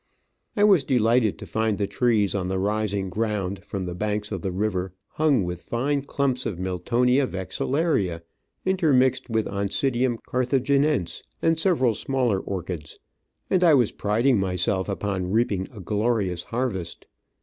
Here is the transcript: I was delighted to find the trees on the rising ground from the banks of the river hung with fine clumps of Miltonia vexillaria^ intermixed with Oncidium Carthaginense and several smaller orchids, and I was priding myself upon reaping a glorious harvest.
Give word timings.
I 0.57 0.63
was 0.63 0.83
delighted 0.83 1.37
to 1.37 1.45
find 1.45 1.77
the 1.77 1.85
trees 1.85 2.33
on 2.33 2.47
the 2.47 2.57
rising 2.57 3.07
ground 3.11 3.63
from 3.63 3.83
the 3.83 3.93
banks 3.93 4.31
of 4.31 4.41
the 4.41 4.51
river 4.51 4.95
hung 5.09 5.43
with 5.43 5.61
fine 5.61 6.01
clumps 6.01 6.47
of 6.47 6.57
Miltonia 6.57 7.27
vexillaria^ 7.27 8.21
intermixed 8.65 9.29
with 9.29 9.45
Oncidium 9.45 10.17
Carthaginense 10.27 11.21
and 11.39 11.59
several 11.59 11.93
smaller 11.93 12.39
orchids, 12.39 12.97
and 13.47 13.63
I 13.63 13.75
was 13.75 13.91
priding 13.91 14.39
myself 14.39 14.89
upon 14.89 15.29
reaping 15.29 15.67
a 15.71 15.79
glorious 15.79 16.41
harvest. 16.45 17.05